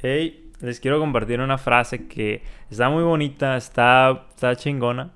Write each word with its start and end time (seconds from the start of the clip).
Hey, 0.00 0.52
les 0.60 0.78
quiero 0.78 1.00
compartir 1.00 1.40
una 1.40 1.58
frase 1.58 2.06
que 2.06 2.42
está 2.70 2.88
muy 2.88 3.02
bonita, 3.02 3.56
está, 3.56 4.26
está 4.30 4.54
chingona. 4.54 5.10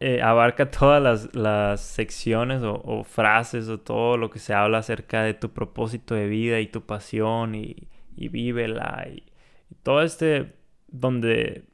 Eh, 0.00 0.22
abarca 0.22 0.70
todas 0.70 1.28
las, 1.34 1.80
secciones 1.82 2.62
o, 2.64 3.04
frases 3.04 3.68
o 3.68 3.78
todo 3.80 4.16
lo 4.16 4.30
que 4.30 4.38
se 4.38 4.54
habla 4.54 4.78
acerca 4.78 5.22
de 5.22 5.34
tu 5.34 5.50
propósito 5.52 6.14
de 6.14 6.26
vida 6.26 6.60
y 6.60 6.68
tu 6.68 6.82
pasión 6.86 7.54
y, 7.54 7.88
y 8.16 8.28
vívela 8.28 9.06
y, 9.10 9.24
y 9.70 9.74
todo 9.82 10.02
este 10.02 10.54
donde 10.88 11.64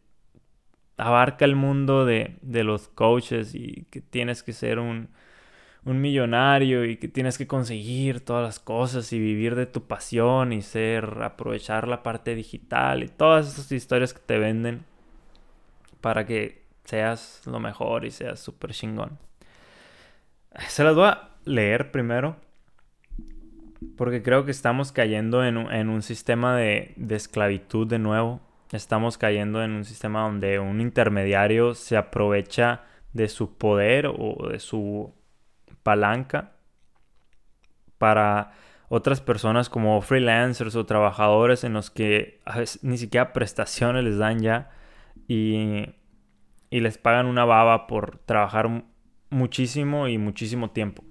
abarca 0.97 1.45
el 1.45 1.57
mundo 1.57 2.05
de, 2.05 2.37
de 2.43 2.65
los 2.65 2.89
coaches 2.89 3.55
y 3.55 3.87
que 3.91 4.01
tienes 4.01 4.43
que 4.43 4.53
ser 4.53 4.81
un, 4.81 5.11
un 5.89 6.03
millonario 6.03 6.85
y 6.85 6.97
que 6.99 7.09
tienes 7.09 7.39
que 7.39 7.47
conseguir 7.47 8.21
todas 8.21 8.45
las 8.45 8.61
cosas 8.61 9.11
y 9.15 9.19
vivir 9.19 9.55
de 9.55 9.65
tu 9.65 9.87
pasión 9.87 10.53
y 10.53 10.61
ser, 10.61 11.23
aprovechar 11.23 11.89
la 11.89 12.03
parte 12.03 12.35
digital 12.35 13.03
y 13.03 13.09
todas 13.09 13.49
esas 13.49 13.73
historias 13.73 14.13
que 14.13 14.21
te 14.21 14.39
venden 14.39 14.85
para 16.03 16.27
que 16.27 16.63
seas 16.85 17.41
lo 17.47 17.59
mejor 17.59 18.05
y 18.05 18.11
seas 18.11 18.39
súper 18.39 18.73
chingón. 18.73 19.19
Se 20.69 20.85
las 20.85 20.95
voy 20.95 21.07
a 21.07 21.31
leer 21.47 21.91
primero 21.91 22.37
porque 23.97 24.23
creo 24.23 24.45
que 24.45 24.51
estamos 24.51 24.93
cayendo 24.93 25.43
en 25.43 25.57
un, 25.57 26.03
sistema 26.03 26.55
de, 26.55 26.93
de 26.97 27.17
esclavitud 27.17 27.87
de 27.87 27.99
nuevo. 27.99 28.41
Estamos 28.73 29.17
cayendo 29.17 29.63
en 29.63 29.71
un 29.71 29.85
sistema 29.87 30.23
donde 30.23 30.59
un 30.59 30.83
intermediario 30.83 31.75
se 31.75 31.97
aprovecha 31.97 32.83
de 33.15 33.29
su 33.29 33.57
poder 33.57 34.07
o 34.07 34.49
de 34.51 34.59
su 34.59 35.15
palanca 35.83 36.53
para 37.99 38.53
otras 38.89 39.21
personas 39.21 39.69
como 39.69 40.01
freelancers 40.01 40.75
o 40.77 40.87
trabajadores 40.87 41.65
en 41.65 41.75
los 41.75 41.91
que 41.91 42.41
ni 42.83 42.97
siquiera 42.99 43.33
prestaciones 43.33 44.05
les 44.05 44.19
dan 44.19 44.41
ya 44.41 44.71
y, 45.27 45.95
y 46.71 46.81
les 46.81 46.99
pagan 46.99 47.27
una 47.27 47.45
baba 47.45 47.87
por 47.87 48.19
trabajar 48.19 48.85
muchísimo 49.31 50.09
y 50.09 50.19
muchísimo 50.19 50.71
tiempo. 50.71 51.05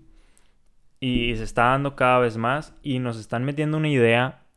Y 1.00 1.36
se 1.36 1.44
está 1.44 1.66
dando 1.66 1.96
cada 1.96 2.20
vez 2.20 2.38
más 2.38 2.74
y 2.82 3.00
nos 3.00 3.20
están 3.20 3.44
metiendo 3.44 3.78
una 3.78 3.90
idea 3.90 4.48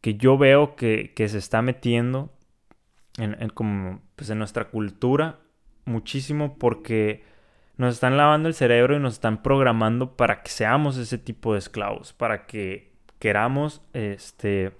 que 0.00 0.14
yo 0.16 0.36
veo 0.36 0.76
que, 0.76 1.12
se 1.16 1.38
está 1.38 1.62
metiendo 1.62 2.32
en, 3.18 3.48
como, 3.50 4.02
pues 4.16 4.30
en 4.30 4.38
nuestra 4.38 4.70
cultura 4.70 5.38
muchísimo 5.84 6.58
porque 6.58 7.24
nos 7.82 7.94
están 7.94 8.16
lavando 8.16 8.48
el 8.48 8.54
cerebro 8.54 8.96
y 8.96 9.00
nos 9.00 9.14
están 9.14 9.42
programando 9.42 10.16
para 10.16 10.42
que 10.42 10.50
seamos 10.50 10.96
ese 10.96 11.18
tipo 11.18 11.52
de 11.52 11.58
esclavos, 11.58 12.12
para 12.12 12.46
que 12.46 12.92
queramos 13.18 13.82
este, 13.92 14.72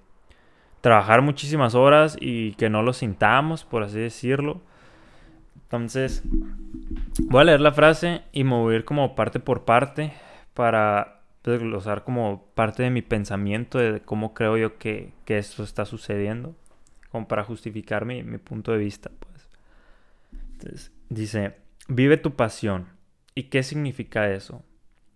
trabajar 0.79 1.21
muchísimas 1.21 1.75
horas 1.75 2.15
y 2.19 2.53
que 2.53 2.69
no 2.69 2.81
lo 2.81 2.93
sintamos, 2.93 3.65
por 3.65 3.83
así 3.83 3.99
decirlo. 3.99 4.61
Entonces, 5.63 6.23
voy 7.25 7.41
a 7.41 7.43
leer 7.43 7.59
la 7.59 7.73
frase 7.73 8.21
y 8.31 8.41
ir 8.41 8.85
como 8.85 9.15
parte 9.15 9.41
por 9.41 9.65
parte 9.65 10.13
para 10.53 11.19
desglosar 11.43 12.05
como 12.05 12.45
parte 12.55 12.83
de 12.83 12.89
mi 12.89 13.01
pensamiento 13.01 13.79
de 13.79 13.99
cómo 13.99 14.33
creo 14.33 14.55
yo 14.55 14.77
que, 14.77 15.11
que 15.25 15.37
esto 15.37 15.61
está 15.63 15.83
sucediendo, 15.83 16.55
como 17.09 17.27
para 17.27 17.43
justificar 17.43 18.05
mi, 18.05 18.23
mi 18.23 18.37
punto 18.37 18.71
de 18.71 18.77
vista. 18.77 19.11
Pues. 19.19 19.49
Entonces, 20.53 20.91
dice, 21.09 21.63
Vive 21.95 22.17
tu 22.17 22.35
pasión. 22.35 22.87
¿Y 23.35 23.43
qué 23.49 23.61
significa 23.61 24.31
eso? 24.31 24.63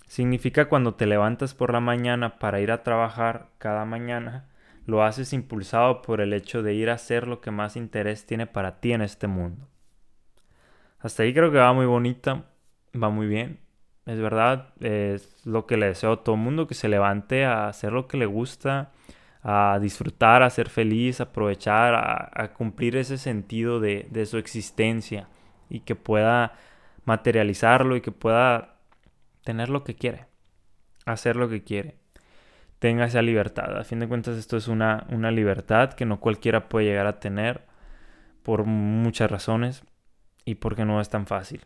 Significa 0.06 0.70
cuando 0.70 0.94
te 0.94 1.08
levantas 1.08 1.56
por 1.56 1.74
la 1.74 1.80
mañana 1.80 2.38
para 2.38 2.60
ir 2.60 2.72
a 2.72 2.84
trabajar 2.84 3.48
cada 3.58 3.84
mañana, 3.84 4.46
lo 4.86 5.02
haces 5.02 5.34
impulsado 5.34 6.04
por 6.04 6.22
el 6.22 6.34
hecho 6.34 6.62
de 6.62 6.76
ir 6.76 6.92
a 6.92 6.94
hacer 6.94 7.28
lo 7.28 7.42
que 7.42 7.50
más 7.50 7.78
interés 7.78 8.28
tiene 8.28 8.46
para 8.46 8.80
ti 8.80 8.94
en 8.94 9.02
este 9.02 9.26
mundo. 9.26 9.68
Hasta 11.00 11.24
ahí 11.24 11.34
creo 11.34 11.52
que 11.52 11.58
va 11.58 11.74
muy 11.74 11.88
bonita, 11.88 12.46
va 12.94 13.10
muy 13.10 13.26
bien. 13.26 13.60
Es 14.06 14.20
verdad, 14.20 14.76
es 14.80 15.48
lo 15.48 15.66
que 15.66 15.78
le 15.78 15.88
deseo 15.88 16.12
a 16.12 16.24
todo 16.24 16.36
el 16.36 16.42
mundo, 16.42 16.68
que 16.68 16.76
se 16.76 16.90
levante 16.90 17.44
a 17.44 17.70
hacer 17.70 17.92
lo 17.92 18.08
que 18.08 18.18
le 18.18 18.28
gusta, 18.28 18.92
a 19.42 19.80
disfrutar, 19.82 20.44
a 20.44 20.52
ser 20.52 20.70
feliz, 20.70 21.22
a 21.22 21.24
aprovechar, 21.24 21.96
a, 21.96 22.54
cumplir 22.54 22.98
ese 22.98 23.18
sentido 23.18 23.80
de, 23.80 24.06
de 24.12 24.28
su 24.28 24.38
existencia 24.38 25.28
y 25.70 25.80
que 25.82 25.96
pueda 25.96 26.54
materializarlo 27.08 27.96
y 27.96 28.02
que 28.02 28.12
pueda 28.12 28.76
tener 29.44 29.70
lo 29.70 29.84
que 29.84 29.96
quiere, 29.96 30.26
hacer 31.06 31.38
lo 31.38 31.50
que 31.50 31.64
quiere. 31.64 31.96
Tenga 32.80 33.06
esa 33.06 33.24
libertad. 33.24 33.76
A 33.80 33.84
fin 33.84 34.00
de 34.00 34.08
cuentas 34.08 34.38
esto 34.38 34.58
es 34.58 34.68
una, 34.68 35.08
una 35.10 35.32
libertad 35.32 35.94
que 35.94 36.06
no 36.06 36.20
cualquiera 36.20 36.70
puede 36.70 36.86
llegar 36.86 37.08
a 37.08 37.20
tener 37.20 37.66
por 38.44 38.66
muchas 38.66 39.32
razones 39.32 39.84
y 40.46 40.56
porque 40.56 40.86
no 40.86 41.02
es 41.02 41.10
tan 41.10 41.26
fácil. 41.26 41.62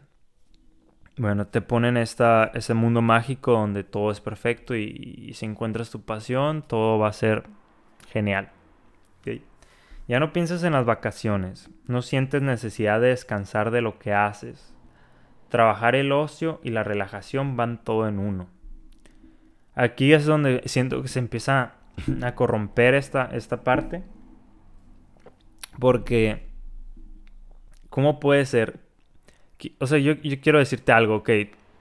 Bueno, 1.18 1.46
te 1.48 1.62
ponen 1.62 1.98
esta, 1.98 2.52
ese 2.54 2.74
mundo 2.74 3.02
mágico 3.02 3.52
donde 3.52 3.84
todo 3.84 4.12
es 4.12 4.22
perfecto 4.22 4.76
y, 4.76 5.32
si 5.34 5.46
encuentras 5.46 5.90
tu 5.90 6.04
pasión, 6.04 6.62
todo 6.62 6.98
va 6.98 7.10
a 7.10 7.14
ser 7.14 7.44
genial. 8.08 8.52
Ya 10.08 10.20
no 10.20 10.34
piensas 10.34 10.64
en 10.64 10.74
las 10.74 10.86
vacaciones, 10.86 11.70
no 11.88 12.02
sientes 12.02 12.42
necesidad 12.42 13.00
de 13.00 13.10
descansar 13.10 13.72
de 13.72 13.82
lo 13.82 13.98
que 13.98 14.14
haces. 14.14 14.74
Trabajar 15.52 15.94
el 15.94 16.12
ocio 16.12 16.60
y 16.64 16.72
la 16.72 16.84
relajación 16.84 17.56
van 17.56 17.84
todo 17.84 18.08
en 18.08 18.18
uno. 18.18 18.48
Aquí 19.76 20.14
es 20.14 20.26
donde 20.26 20.64
siento 20.66 21.02
que 21.04 21.08
se 21.08 21.20
empieza 21.20 21.74
a 22.24 22.34
corromper 22.34 22.96
esta, 22.96 23.26
esta 23.26 23.64
parte. 23.64 24.02
Porque, 25.80 26.48
¿cómo 27.90 28.20
puede 28.20 28.48
ser? 28.48 28.80
O 29.80 29.86
sea, 29.86 30.00
yo, 30.00 30.14
yo 30.14 30.42
quiero 30.42 30.58
decirte 30.58 30.92
algo, 30.92 31.18
ok. 31.18 31.30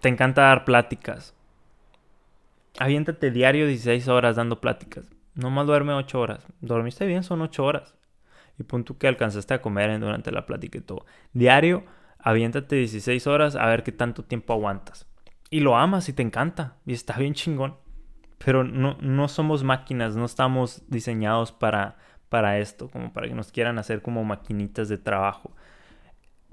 Te 0.00 0.08
encanta 0.08 0.42
dar 0.42 0.66
pláticas. 0.66 1.34
Aviéntate 2.78 3.30
diario 3.30 3.66
16 3.66 4.08
horas 4.08 4.36
dando 4.36 4.60
pláticas. 4.60 5.06
No 5.34 5.48
más 5.48 5.66
duerme 5.66 5.94
8 5.94 6.20
horas. 6.20 6.46
¿Dormiste 6.60 7.06
bien? 7.06 7.22
Son 7.22 7.40
8 7.40 7.64
horas 7.64 7.94
y 8.60 8.62
punto 8.62 8.98
que 8.98 9.08
alcanzaste 9.08 9.54
a 9.54 9.62
comer 9.62 9.98
durante 9.98 10.30
la 10.30 10.44
plática 10.44 10.78
y 10.78 10.82
todo. 10.82 11.06
Diario, 11.32 11.84
aviéntate 12.22 12.76
16 12.76 13.26
horas 13.26 13.56
a 13.56 13.66
ver 13.66 13.82
qué 13.82 13.92
tanto 13.92 14.24
tiempo 14.24 14.52
aguantas. 14.52 15.06
Y 15.50 15.60
lo 15.60 15.76
amas 15.76 16.08
y 16.08 16.12
te 16.12 16.22
encanta 16.22 16.76
y 16.86 16.92
está 16.92 17.16
bien 17.18 17.34
chingón. 17.34 17.76
Pero 18.44 18.64
no, 18.64 18.96
no 19.00 19.28
somos 19.28 19.64
máquinas, 19.64 20.16
no 20.16 20.24
estamos 20.24 20.82
diseñados 20.88 21.52
para, 21.52 21.98
para 22.28 22.58
esto, 22.58 22.88
como 22.88 23.12
para 23.12 23.28
que 23.28 23.34
nos 23.34 23.52
quieran 23.52 23.78
hacer 23.78 24.00
como 24.00 24.24
maquinitas 24.24 24.88
de 24.88 24.96
trabajo. 24.96 25.54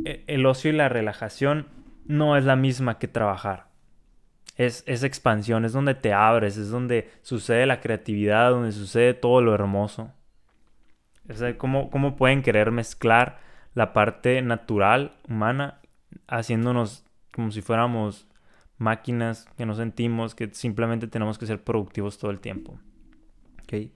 E, 0.04 0.24
el 0.28 0.46
ocio 0.46 0.72
y 0.72 0.76
la 0.76 0.90
relajación 0.90 1.68
no 2.06 2.36
es 2.36 2.44
la 2.44 2.56
misma 2.56 2.98
que 2.98 3.08
trabajar. 3.08 3.68
Es, 4.58 4.84
es, 4.88 5.04
expansión, 5.04 5.66
es 5.66 5.74
donde 5.74 5.94
te 5.94 6.14
abres, 6.14 6.58
es 6.58 6.70
donde 6.72 7.12
sucede 7.22 7.68
la 7.68 7.80
creatividad, 7.80 8.50
donde 8.50 8.72
sucede 8.72 9.14
todo 9.14 9.42
lo 9.42 9.54
hermoso. 9.54 10.12
O 11.30 11.34
sea, 11.34 11.58
¿cómo, 11.58 11.92
¿cómo 11.92 12.16
pueden 12.16 12.42
querer 12.42 12.72
mezclar 12.72 13.40
la 13.78 13.94
parte 13.94 14.42
natural, 14.42 15.14
humana, 15.30 15.82
haciéndonos 16.28 17.06
como 17.32 17.52
si 17.52 17.62
fuéramos 17.62 18.28
máquinas 18.80 19.46
que 19.56 19.68
no 19.68 19.76
sentimos, 19.76 20.34
que 20.34 20.50
simplemente 20.52 21.08
tenemos 21.08 21.38
que 21.38 21.46
ser 21.46 21.64
productivos 21.64 22.18
todo 22.18 22.32
el 22.32 22.40
tiempo? 22.40 22.80
¿Okay? 23.62 23.94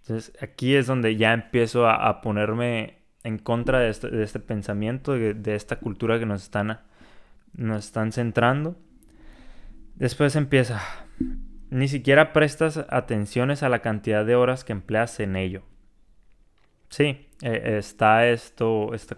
Entonces, 0.00 0.32
aquí 0.42 0.74
es 0.74 0.88
donde 0.88 1.14
ya 1.14 1.32
empiezo 1.32 1.88
a, 1.88 2.20
ponerme 2.22 3.04
en 3.22 3.38
contra 3.38 3.78
de 3.78 3.90
este, 3.90 4.20
este 4.20 4.40
pensamiento, 4.40 5.12
de, 5.12 5.32
de, 5.32 5.54
esta 5.54 5.76
cultura 5.76 6.18
que 6.18 6.26
nos 6.26 6.42
están, 6.42 6.80
nos 7.52 7.84
están 7.84 8.10
centrando. 8.10 8.76
Después 9.94 10.34
empieza, 10.34 10.82
ni 11.70 11.86
siquiera 11.86 12.32
prestas 12.32 12.84
atenciones 12.88 13.62
a 13.62 13.68
la 13.68 13.78
cantidad 13.78 14.26
de 14.26 14.34
horas 14.34 14.64
que 14.64 14.72
empleas 14.72 15.20
en 15.20 15.36
ello. 15.36 15.62
Sí, 16.88 17.26
eh, 17.42 17.76
está 17.78 18.28
esto, 18.28 18.94
esta 18.94 19.16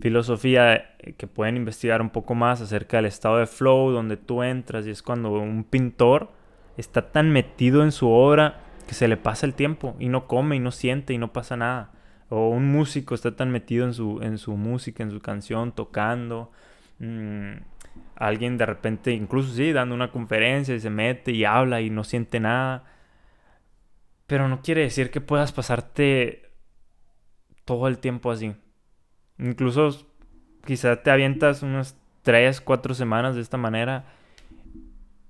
filosofía 0.00 0.96
que 1.16 1.26
pueden 1.26 1.56
investigar 1.56 2.02
un 2.02 2.10
poco 2.10 2.34
más 2.34 2.60
acerca 2.60 2.96
del 2.98 3.06
estado 3.06 3.38
de 3.38 3.46
flow, 3.46 3.90
donde 3.90 4.16
tú 4.16 4.42
entras 4.42 4.86
y 4.86 4.90
es 4.90 5.02
cuando 5.02 5.30
un 5.30 5.64
pintor 5.64 6.32
está 6.76 7.12
tan 7.12 7.30
metido 7.30 7.82
en 7.84 7.92
su 7.92 8.08
obra 8.08 8.60
que 8.86 8.94
se 8.94 9.08
le 9.08 9.16
pasa 9.16 9.46
el 9.46 9.54
tiempo 9.54 9.96
y 9.98 10.08
no 10.08 10.26
come 10.26 10.56
y 10.56 10.60
no 10.60 10.72
siente 10.72 11.12
y 11.14 11.18
no 11.18 11.32
pasa 11.32 11.56
nada. 11.56 11.92
O 12.28 12.48
un 12.48 12.70
músico 12.70 13.14
está 13.14 13.36
tan 13.36 13.50
metido 13.50 13.86
en 13.86 13.94
su, 13.94 14.20
en 14.22 14.38
su 14.38 14.56
música, 14.56 15.02
en 15.02 15.10
su 15.10 15.20
canción, 15.20 15.72
tocando. 15.72 16.50
Mm, 16.98 17.54
alguien 18.16 18.58
de 18.58 18.66
repente, 18.66 19.12
incluso 19.12 19.54
sí, 19.54 19.72
dando 19.72 19.94
una 19.94 20.10
conferencia 20.10 20.74
y 20.74 20.80
se 20.80 20.90
mete 20.90 21.32
y 21.32 21.44
habla 21.44 21.80
y 21.80 21.90
no 21.90 22.04
siente 22.04 22.40
nada. 22.40 22.84
Pero 24.26 24.48
no 24.48 24.62
quiere 24.62 24.82
decir 24.82 25.10
que 25.10 25.20
puedas 25.20 25.52
pasarte 25.52 26.50
todo 27.64 27.88
el 27.88 27.98
tiempo 27.98 28.30
así. 28.30 28.54
Incluso 29.38 30.06
quizá 30.64 31.02
te 31.02 31.10
avientas 31.10 31.62
unas 31.62 31.96
3, 32.22 32.60
4 32.60 32.94
semanas 32.94 33.34
de 33.34 33.42
esta 33.42 33.56
manera 33.56 34.06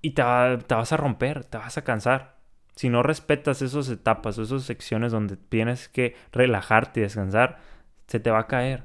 y 0.03 0.11
te, 0.11 0.23
vas 0.23 0.93
a 0.93 0.97
romper, 0.97 1.45
te 1.45 1.59
vas 1.59 1.79
a 1.79 1.83
cansar. 1.83 2.37
Si 2.77 2.89
no 2.89 3.03
respetas 3.03 3.63
esas 3.63 3.89
etapas 3.89 4.37
esas 4.37 4.65
secciones 4.65 5.13
donde 5.13 5.37
tienes 5.37 5.89
que 5.89 6.17
relajarte 6.33 7.01
y 7.01 7.03
descansar, 7.05 7.59
se 8.07 8.21
te 8.21 8.31
va 8.31 8.41
a 8.41 8.47
caer. 8.47 8.85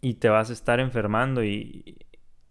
Y 0.00 0.14
te 0.14 0.28
vas 0.28 0.50
a 0.50 0.52
estar 0.52 0.80
enfermando 0.80 1.44
y, 1.44 1.98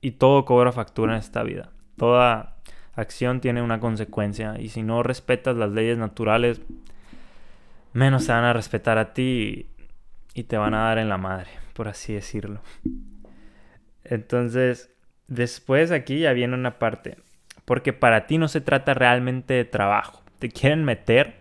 y 0.02 0.12
todo 0.12 0.46
cobra 0.46 0.72
factura 0.72 1.14
en 1.14 1.20
esta 1.20 1.44
vida. 1.44 1.72
Toda 1.98 2.58
acción 2.94 3.42
tiene 3.42 3.62
una 3.62 3.80
consecuencia 3.80 4.60
y 4.60 4.70
si 4.70 4.84
no 4.84 5.04
respetas 5.04 5.56
las 5.56 5.72
leyes 5.72 5.98
naturales, 5.98 6.62
menos 7.94 8.24
se 8.24 8.32
van 8.32 8.44
a 8.44 8.54
respetar 8.54 8.98
a 8.98 9.14
ti 9.14 9.68
y, 10.38 10.44
te 10.44 10.57
van 10.57 10.74
a 10.74 10.84
dar 10.84 10.98
en 11.00 11.10
la 11.10 11.18
madre, 11.18 11.50
por 11.74 11.88
así 11.88 12.13
decirlo. 12.13 12.62
Entonces, 14.04 14.94
después 15.28 15.92
aquí 15.92 16.19
ya 16.19 16.34
viene 16.34 16.54
una 16.54 16.80
parte, 16.80 17.18
porque 17.66 17.94
para 17.94 18.28
ti 18.28 18.38
no 18.38 18.48
se 18.48 18.62
trata 18.62 18.94
realmente 18.94 19.54
de 19.54 19.66
trabajo. 19.66 20.24
Te 20.39 20.50
quieren 20.50 20.84
meter 20.84 21.36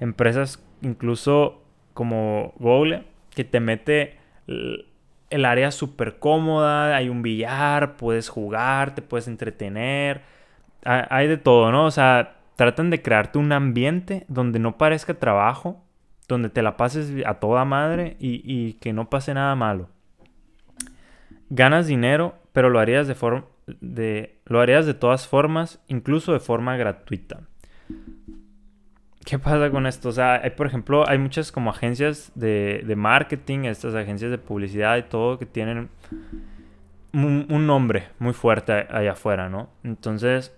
empresas 0.00 0.64
incluso 0.80 1.62
como 1.92 2.54
Google, 2.58 3.04
que 3.34 3.44
te 3.44 3.60
mete 3.60 4.18
el 4.46 5.44
área 5.44 5.70
súper 5.70 6.18
cómoda, 6.18 6.96
hay 6.96 7.08
un 7.08 7.22
billar, 7.22 7.96
puedes 7.96 8.28
jugar, 8.28 8.94
te 8.94 9.02
puedes 9.02 9.28
entretener, 9.28 10.22
hay 10.84 11.28
de 11.28 11.36
todo, 11.36 11.72
¿no? 11.72 11.86
O 11.86 11.90
sea, 11.90 12.36
tratan 12.56 12.90
de 12.90 13.02
crearte 13.02 13.38
un 13.38 13.52
ambiente 13.52 14.24
donde 14.28 14.58
no 14.58 14.78
parezca 14.78 15.14
trabajo, 15.14 15.83
donde 16.28 16.48
te 16.48 16.62
la 16.62 16.76
pases 16.76 17.12
a 17.26 17.34
toda 17.34 17.64
madre 17.64 18.16
y, 18.18 18.74
que 18.74 18.92
no 18.92 19.10
pase 19.10 19.34
nada 19.34 19.54
malo. 19.54 19.88
Ganas 21.50 21.86
dinero, 21.86 22.34
pero 22.52 22.70
lo 22.70 22.78
harías 22.78 23.06
de 23.06 23.14
forma 23.14 23.46
de 23.80 24.40
lo 24.44 24.60
harías 24.60 24.84
de 24.84 24.92
todas 24.92 25.26
formas, 25.26 25.82
incluso 25.88 26.32
de 26.32 26.40
forma 26.40 26.76
gratuita. 26.76 27.40
¿Qué 29.24 29.38
pasa 29.38 29.70
con 29.70 29.86
esto? 29.86 30.10
O 30.10 30.12
sea, 30.12 30.42
hay, 30.42 30.50
por 30.50 30.66
ejemplo, 30.66 31.08
hay 31.08 31.16
muchas 31.16 31.50
como 31.50 31.70
agencias 31.70 32.30
de, 32.34 32.82
de 32.86 32.96
marketing, 32.96 33.60
estas 33.60 33.94
agencias 33.94 34.30
de 34.30 34.36
publicidad 34.36 34.98
y 34.98 35.02
todo 35.04 35.38
que 35.38 35.46
tienen 35.46 35.88
un 37.12 37.66
nombre 37.66 38.08
muy 38.18 38.32
fuerte 38.32 38.86
allá 38.90 39.12
afuera, 39.12 39.48
¿no? 39.48 39.70
Entonces, 39.82 40.52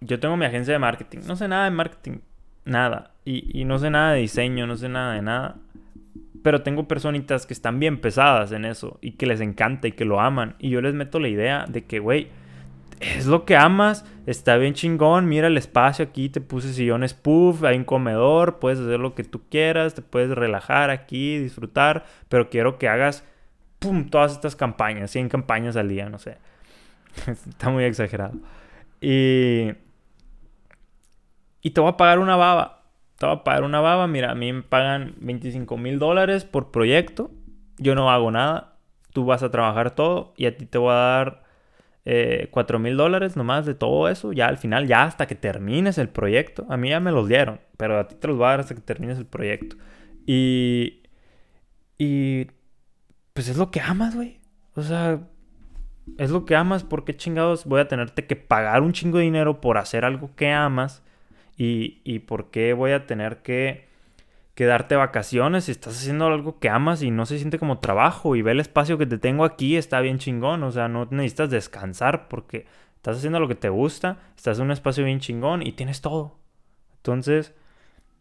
yo 0.00 0.20
tengo 0.20 0.36
mi 0.36 0.46
agencia 0.46 0.72
de 0.72 0.78
marketing. 0.78 1.20
No 1.26 1.36
sé 1.36 1.48
nada 1.48 1.64
de 1.64 1.70
marketing. 1.70 2.18
Nada. 2.64 3.15
Y, 3.28 3.64
no 3.64 3.78
sé 3.80 3.90
nada 3.90 4.12
de 4.12 4.20
diseño, 4.20 4.66
no 4.66 4.76
sé 4.76 4.88
nada 4.88 5.14
de 5.14 5.22
nada. 5.22 5.56
Pero 6.42 6.62
tengo 6.62 6.86
personitas 6.86 7.44
que 7.44 7.54
están 7.54 7.80
bien 7.80 8.00
pesadas 8.00 8.52
en 8.52 8.64
eso 8.64 8.98
y 9.02 9.12
que 9.12 9.26
les 9.26 9.40
encanta 9.40 9.88
y 9.88 9.92
que 9.92 10.04
lo 10.04 10.20
aman. 10.20 10.54
Y 10.60 10.70
yo 10.70 10.80
les 10.80 10.94
meto 10.94 11.18
la 11.18 11.28
idea 11.28 11.64
de 11.68 11.84
que, 11.84 11.98
güey, 11.98 12.28
es 13.00 13.26
lo 13.26 13.44
que 13.44 13.56
amas, 13.56 14.04
está 14.26 14.56
bien 14.56 14.74
chingón, 14.74 15.26
mira 15.26 15.48
el 15.48 15.58
espacio 15.58 16.04
aquí, 16.04 16.28
te 16.28 16.40
puse 16.40 16.72
sillones 16.72 17.14
puff, 17.14 17.64
hay 17.64 17.76
un 17.76 17.84
comedor, 17.84 18.60
puedes 18.60 18.78
hacer 18.78 19.00
lo 19.00 19.16
que 19.16 19.24
tú 19.24 19.42
quieras, 19.50 19.94
te 19.94 20.02
puedes 20.02 20.30
relajar 20.30 20.90
aquí, 20.90 21.36
disfrutar, 21.38 22.06
pero 22.28 22.48
quiero 22.48 22.78
que 22.78 22.88
hagas, 22.88 23.24
pum, 23.80 24.08
todas 24.08 24.32
estas 24.32 24.54
campañas, 24.54 25.10
100 25.10 25.28
campañas 25.28 25.76
al 25.76 25.88
día, 25.88 26.08
no 26.08 26.18
sé. 26.20 26.38
está 27.26 27.70
muy 27.70 27.82
exagerado. 27.84 28.34
Y 29.00 29.72
y 31.66 31.70
te 31.70 31.80
voy 31.80 31.90
a 31.90 31.96
pagar 31.96 32.20
una 32.20 32.36
baba. 32.36 32.75
Te 33.18 33.26
voy 33.26 33.36
a 33.36 33.44
pagar 33.44 33.64
una 33.64 33.80
baba. 33.80 34.06
Mira, 34.06 34.30
a 34.30 34.34
mí 34.34 34.52
me 34.52 34.62
pagan 34.62 35.14
25 35.18 35.76
mil 35.76 35.98
dólares 35.98 36.44
por 36.44 36.70
proyecto. 36.70 37.30
Yo 37.78 37.94
no 37.94 38.10
hago 38.10 38.30
nada. 38.30 38.78
Tú 39.12 39.24
vas 39.24 39.42
a 39.42 39.50
trabajar 39.50 39.94
todo 39.94 40.34
y 40.36 40.46
a 40.46 40.56
ti 40.56 40.66
te 40.66 40.78
voy 40.78 40.92
a 40.92 40.94
dar 40.94 41.46
eh, 42.04 42.48
4 42.52 42.78
mil 42.78 42.96
dólares 42.96 43.36
nomás 43.36 43.66
de 43.66 43.74
todo 43.74 44.08
eso. 44.08 44.32
Ya 44.32 44.46
al 44.46 44.58
final, 44.58 44.86
ya 44.86 45.04
hasta 45.04 45.26
que 45.26 45.34
termines 45.34 45.98
el 45.98 46.08
proyecto. 46.08 46.66
A 46.68 46.76
mí 46.76 46.90
ya 46.90 47.00
me 47.00 47.12
los 47.12 47.28
dieron, 47.28 47.60
pero 47.76 47.98
a 47.98 48.08
ti 48.08 48.14
te 48.14 48.28
los 48.28 48.36
voy 48.36 48.46
a 48.46 48.50
dar 48.50 48.60
hasta 48.60 48.74
que 48.74 48.80
termines 48.80 49.18
el 49.18 49.26
proyecto. 49.26 49.76
Y. 50.26 51.02
Y. 51.98 52.46
Pues 53.32 53.48
es 53.48 53.56
lo 53.56 53.70
que 53.70 53.80
amas, 53.80 54.14
güey. 54.14 54.40
O 54.74 54.82
sea, 54.82 55.20
es 56.18 56.30
lo 56.30 56.44
que 56.44 56.54
amas. 56.54 56.84
¿Por 56.84 57.04
qué 57.04 57.16
chingados 57.16 57.64
voy 57.64 57.80
a 57.80 57.88
tenerte 57.88 58.26
que 58.26 58.36
pagar 58.36 58.82
un 58.82 58.92
chingo 58.92 59.18
de 59.18 59.24
dinero 59.24 59.60
por 59.60 59.78
hacer 59.78 60.04
algo 60.04 60.34
que 60.36 60.52
amas? 60.52 61.02
Y, 61.56 62.18
por 62.20 62.50
qué 62.50 62.72
voy 62.72 62.92
a 62.92 63.06
tener 63.06 63.38
que, 63.38 63.86
darte 64.58 64.96
vacaciones 64.96 65.64
si 65.64 65.72
estás 65.72 65.98
haciendo 65.98 66.26
algo 66.26 66.58
que 66.58 66.68
amas 66.68 67.02
y 67.02 67.10
no 67.10 67.26
se 67.26 67.38
siente 67.38 67.58
como 67.58 67.78
trabajo 67.78 68.36
y 68.36 68.42
ve 68.42 68.52
el 68.52 68.60
espacio 68.60 68.98
que 68.98 69.06
te 69.06 69.18
tengo 69.18 69.44
aquí, 69.44 69.76
está 69.76 70.00
bien 70.00 70.18
chingón, 70.18 70.62
o 70.62 70.72
sea, 70.72 70.88
no 70.88 71.06
necesitas 71.10 71.50
descansar 71.50 72.28
porque 72.28 72.66
estás 72.96 73.18
haciendo 73.18 73.38
lo 73.40 73.48
que 73.48 73.54
te 73.54 73.68
gusta, 73.68 74.18
estás 74.36 74.58
en 74.58 74.66
un 74.66 74.70
espacio 74.72 75.04
bien 75.04 75.20
chingón 75.20 75.62
y 75.62 75.72
tienes 75.72 76.00
todo. 76.00 76.38
Entonces, 76.96 77.54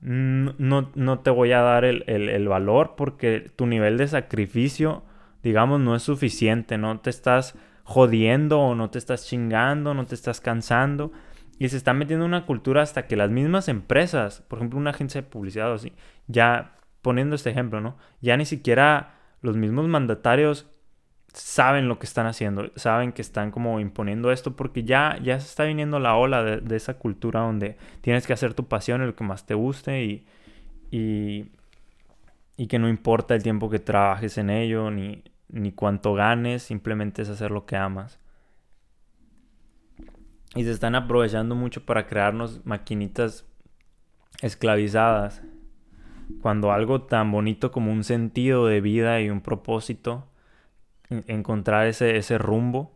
no, 0.02 0.92
no 0.94 1.20
te 1.20 1.30
voy 1.30 1.52
a 1.54 1.62
dar 1.62 1.86
el, 1.86 2.04
el 2.08 2.48
valor 2.48 2.96
porque 2.96 3.50
tu 3.56 3.66
nivel 3.66 3.98
de 3.98 4.08
sacrificio, 4.08 5.04
digamos, 5.42 5.80
no 5.80 5.96
es 5.96 6.04
suficiente, 6.04 6.78
no 6.78 7.00
te 7.00 7.10
estás 7.10 7.56
jodiendo 7.86 8.60
o 8.60 8.76
no 8.76 8.90
te 8.90 8.98
estás 8.98 9.26
chingando, 9.26 9.94
no 9.94 10.06
te 10.06 10.16
estás 10.16 10.42
cansando. 10.42 11.12
Y 11.58 11.70
se 11.70 11.78
está 11.78 11.94
metiendo 11.94 12.26
una 12.26 12.46
cultura 12.46 12.82
hasta 12.82 13.08
que 13.08 13.16
las 13.16 13.30
mismas 13.30 13.70
empresas, 13.70 14.42
por 14.48 14.60
ejemplo, 14.60 14.80
una 14.80 14.90
agencia 14.90 15.22
de 15.22 15.28
publicidad 15.28 15.72
así, 15.74 15.94
ya 16.28 16.76
poniendo 17.02 17.36
este 17.36 17.50
ejemplo, 17.50 17.82
¿no? 17.82 17.98
Ya 18.22 18.36
ni 18.36 18.46
siquiera 18.46 19.16
los 19.42 19.56
mismos 19.56 19.88
mandatarios 19.88 20.68
saben 21.36 21.88
lo 21.88 22.00
que 22.00 22.06
están 22.06 22.28
haciendo, 22.28 22.72
saben 22.76 23.12
que 23.12 23.22
están 23.22 23.52
como 23.52 23.80
imponiendo 23.80 24.32
esto 24.32 24.56
porque 24.56 24.84
ya, 24.84 25.20
ya 25.22 25.40
se 25.40 25.48
está 25.48 25.66
viniendo 25.66 26.00
la 26.00 26.16
ola 26.16 26.44
de, 26.44 26.76
esa 26.76 26.96
cultura 26.96 27.42
donde 27.42 27.78
tienes 28.02 28.26
que 28.26 28.34
hacer 28.34 28.54
tu 28.54 28.68
pasión, 28.68 29.06
lo 29.06 29.16
que 29.16 29.24
más 29.24 29.46
te 29.46 29.54
guste 29.54 30.04
y, 30.04 30.26
y, 30.92 31.52
y, 32.58 32.68
que 32.68 32.80
no 32.80 32.88
importa 32.88 33.36
el 33.36 33.44
tiempo 33.44 33.70
que 33.70 33.80
trabajes 33.80 34.38
en 34.38 34.50
ello 34.50 34.92
ni, 34.92 35.24
ni 35.50 35.74
cuánto 35.74 36.14
ganes, 36.14 36.64
simplemente 36.64 37.22
es 37.22 37.30
hacer 37.30 37.52
lo 37.52 37.66
que 37.66 37.76
amas. 37.76 38.20
Y 40.56 40.64
se 40.64 40.72
están 40.72 40.96
aprovechando 40.96 41.54
mucho 41.54 41.86
para 41.86 42.08
crearnos 42.08 42.66
maquinitas 42.66 43.46
esclavizadas. 44.42 45.42
Cuando 46.42 46.72
algo 46.72 47.04
tan 47.04 47.32
bonito 47.32 47.72
como 47.72 47.92
un 47.92 48.04
sentido 48.04 48.66
de 48.66 48.82
vida 48.82 49.22
y 49.22 49.30
un 49.30 49.42
propósito, 49.42 50.28
encontrar 51.10 51.88
ese, 51.88 52.18
ese 52.18 52.38
rumbo, 52.38 52.92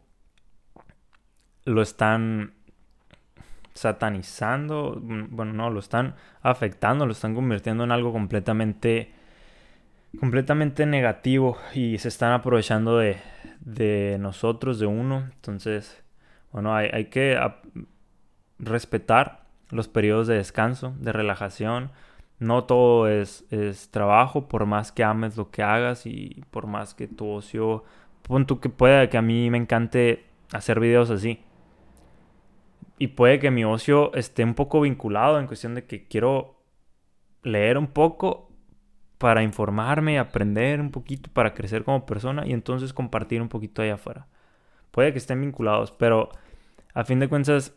lo 1.65 1.81
están 1.81 2.53
satanizando, 3.73 4.99
bueno, 5.01 5.53
no, 5.53 5.69
lo 5.69 5.79
están 5.79 6.15
afectando, 6.41 7.05
lo 7.05 7.11
están 7.11 7.35
convirtiendo 7.35 7.83
en 7.83 7.91
algo 7.91 8.11
completamente, 8.11 9.13
completamente 10.19 10.85
negativo 10.85 11.57
y 11.73 11.97
se 11.99 12.07
están 12.07 12.31
aprovechando 12.33 12.97
de, 12.97 13.17
de 13.59 14.17
nosotros, 14.19 14.79
de 14.79 14.87
uno. 14.87 15.29
Entonces, 15.33 16.03
bueno, 16.51 16.75
hay, 16.75 17.05
que 17.05 17.37
respetar 18.57 19.45
los 19.69 19.87
periodos 19.87 20.27
de 20.27 20.35
descanso, 20.35 20.95
de 20.99 21.11
relajación. 21.11 21.91
No 22.39 22.63
todo 22.63 23.07
es, 23.07 23.45
trabajo, 23.91 24.47
por 24.47 24.65
más 24.65 24.91
que 24.91 25.03
ames 25.03 25.37
lo 25.37 25.51
que 25.51 25.63
hagas 25.63 26.05
y 26.05 26.43
por 26.51 26.67
más 26.67 26.93
que 26.93 27.07
tu 27.07 27.29
ocio... 27.29 27.83
Pon 28.23 28.45
que 28.45 28.69
pueda 28.69 29.09
que 29.09 29.17
a 29.17 29.21
mí 29.23 29.49
me 29.49 29.57
encante 29.57 30.25
hacer 30.53 30.79
videos 30.79 31.09
así. 31.09 31.43
Y 32.99 33.07
puede 33.07 33.39
que 33.39 33.49
mi 33.49 33.63
ocio 33.63 34.13
esté 34.13 34.43
un 34.43 34.53
poco 34.53 34.81
vinculado 34.81 35.39
en 35.39 35.47
cuestión 35.47 35.73
de 35.73 35.85
que 35.85 36.05
quiero 36.07 36.61
leer 37.43 37.77
un 37.77 37.87
poco 37.87 38.51
para 39.17 39.43
informarme, 39.43 40.19
aprender 40.19 40.79
un 40.81 40.91
poquito, 40.91 41.29
para 41.31 41.53
crecer 41.53 41.83
como 41.83 42.05
persona 42.05 42.45
y 42.45 42.53
entonces 42.53 42.93
compartir 42.93 43.41
un 43.41 43.49
poquito 43.49 43.81
allá 43.81 43.95
afuera. 43.95 44.27
Puede 44.91 45.11
que 45.11 45.19
estén 45.19 45.41
vinculados, 45.41 45.91
pero 45.91 46.29
a 46.93 47.03
fin 47.03 47.19
de 47.19 47.29
cuentas 47.29 47.75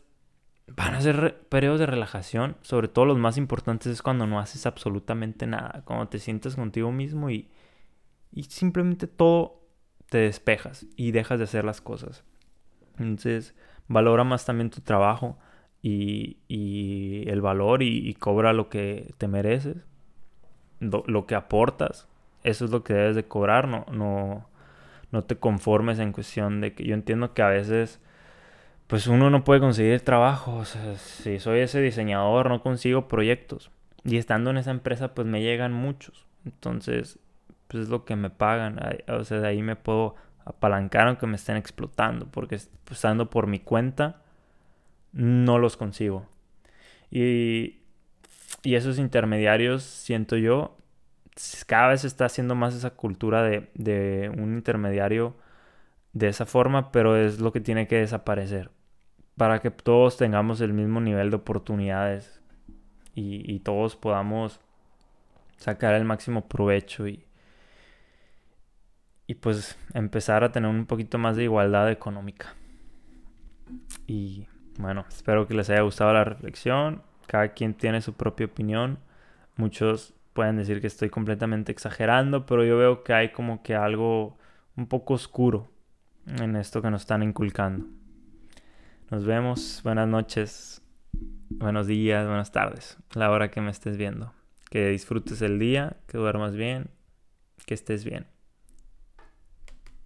van 0.67 0.95
a 0.95 1.01
ser 1.01 1.47
periodos 1.49 1.81
de 1.81 1.87
relajación. 1.87 2.57
Sobre 2.63 2.89
todo 2.89 3.05
los 3.05 3.19
más 3.19 3.37
importantes 3.37 3.93
es 3.93 4.03
cuando 4.03 4.27
no 4.27 4.41
haces 4.41 4.67
absolutamente 4.67 5.47
nada. 5.47 5.83
Cuando 5.85 6.09
te 6.09 6.19
sientes 6.19 6.57
contigo 6.57 6.93
mismo 6.93 7.31
y, 7.31 7.51
y 8.33 8.45
simplemente 8.45 9.07
todo 9.07 9.63
te 10.09 10.19
despejas 10.19 10.87
y 10.97 11.13
dejas 11.13 11.39
de 11.39 11.45
hacer 11.45 11.65
las 11.65 11.81
cosas. 11.81 12.25
Entonces 12.99 13.55
valora 13.89 14.25
más 14.25 14.45
también 14.45 14.71
tu 14.71 14.81
trabajo 14.81 15.39
y, 15.83 16.39
y 16.49 17.29
el 17.29 17.41
valor 17.41 17.83
y, 17.83 18.15
cobra 18.15 18.53
lo 18.53 18.69
que 18.69 19.15
te 19.19 19.29
mereces. 19.29 19.79
Lo, 20.81 21.27
que 21.27 21.35
aportas. 21.35 22.09
Eso 22.43 22.65
es 22.65 22.71
lo 22.71 22.83
que 22.83 22.95
debes 22.95 23.17
de 23.17 23.25
cobrar. 23.25 23.69
No, 23.69 24.49
no 25.13 25.25
te 25.25 25.37
conformes 25.37 25.99
en 25.99 26.13
cuestión 26.13 26.61
de 26.61 26.75
que 26.75 26.85
yo 26.85 26.95
entiendo 26.95 27.35
que 27.35 27.43
a 27.43 27.49
veces 27.49 28.01
pues 28.87 29.07
uno 29.07 29.31
no 29.31 29.45
puede 29.45 29.61
conseguir 29.61 30.01
trabajo. 30.03 30.65
Si 30.65 31.39
soy 31.39 31.61
ese 31.61 31.81
diseñador, 31.81 32.51
no 32.51 32.63
consigo 32.63 33.09
proyectos. 33.09 33.71
Y 34.05 34.19
estando 34.19 34.51
en 34.51 34.59
esa 34.59 34.71
empresa, 34.71 35.15
pues 35.15 35.27
me 35.27 35.41
llegan 35.41 35.73
muchos. 35.73 36.27
Entonces, 36.45 37.19
pues 37.69 37.85
es 37.85 37.89
lo 37.89 38.05
que 38.05 38.17
me 38.17 38.29
pagan. 38.29 38.79
O 39.09 39.25
sea, 39.25 39.41
de 39.41 39.49
ahí 39.49 39.63
me 39.63 39.77
puedo 39.77 40.17
apalancar 40.45 41.07
aunque 41.09 41.27
me 41.27 41.37
estén 41.37 41.57
explotando. 41.57 42.27
Porque 42.27 42.57
estando 42.91 43.31
por 43.31 43.47
mi 43.47 43.61
cuenta, 43.61 44.21
no 45.13 45.59
los 45.59 45.79
consigo. 45.79 46.27
Y, 47.11 47.79
y 48.63 48.75
esos 48.75 48.99
intermediarios, 48.99 49.85
siento 49.85 50.37
yo, 50.37 50.77
cada 51.67 51.89
vez 51.89 52.03
se 52.03 52.07
está 52.07 52.27
haciendo 52.27 52.55
más 52.55 52.75
esa 52.75 52.91
cultura 52.91 53.43
de, 53.43 53.71
de 53.75 54.31
un 54.37 54.55
intermediario 54.55 55.37
de 56.13 56.29
esa 56.29 56.47
forma, 56.47 56.93
pero 56.93 57.17
es 57.17 57.41
lo 57.41 57.53
que 57.53 57.61
tiene 57.61 57.87
que 57.89 57.97
desaparecer 57.97 58.71
para 59.37 59.61
que 59.61 59.71
todos 59.71 60.17
tengamos 60.17 60.61
el 60.61 60.73
mismo 60.73 61.01
nivel 61.01 61.31
de 61.31 61.37
oportunidades 61.37 62.41
y, 63.15 63.59
todos 63.61 63.97
podamos 63.97 64.61
sacar 65.59 65.95
el 65.95 66.05
máximo 66.05 66.49
provecho 66.49 67.07
y, 67.07 67.25
y 69.27 69.35
pues 69.35 69.77
empezar 69.93 70.45
a 70.45 70.53
tener 70.53 70.71
un 70.71 70.87
poquito 70.87 71.19
más 71.19 71.37
de 71.37 71.45
igualdad 71.45 71.91
económica. 71.91 72.55
Y 74.07 74.47
bueno, 74.79 75.05
espero 75.09 75.47
que 75.47 75.55
les 75.55 75.69
haya 75.69 75.83
gustado 75.83 76.13
la 76.15 76.25
reflexión. 76.25 77.03
Cada 77.27 77.49
quien 77.49 77.75
tiene 77.75 78.01
su 78.01 78.15
propia 78.15 78.47
opinión. 78.47 78.99
Muchos 79.57 80.15
pueden 80.33 80.57
decir 80.57 80.81
que 80.81 80.87
estoy 80.87 81.11
completamente 81.11 81.73
exagerando, 81.73 82.47
pero 82.47 82.65
yo 82.65 82.77
veo 82.77 83.05
que 83.05 83.13
hay 83.13 83.33
como 83.33 83.63
que 83.63 83.75
algo 83.75 84.39
un 84.77 84.87
poco 84.87 85.15
oscuro 85.15 85.71
en 86.27 86.57
esto 86.57 86.83
que 86.83 86.91
nos 86.91 87.03
están 87.03 87.23
inculcando. 87.23 87.87
Nos 89.11 89.27
vemos. 89.27 89.81
Buenas 89.85 90.09
noches. 90.09 90.83
Buenos 91.51 91.87
días, 91.87 92.27
buenas 92.27 92.51
tardes. 92.51 92.97
La 93.15 93.31
hora 93.31 93.51
que 93.51 93.61
me 93.61 93.71
estés 93.71 93.97
viendo. 93.97 94.33
Que 94.71 94.89
disfrutes 94.89 95.43
el 95.43 95.59
día, 95.59 95.97
que 96.07 96.17
duermas 96.17 96.57
bien, 96.57 96.89
que 97.67 97.75
estés 97.75 98.05
bien. 98.05 98.32